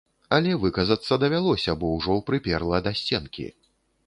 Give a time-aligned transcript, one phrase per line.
[0.37, 3.47] Але выказацца давялося, бо ўжо прыперла да сценкі.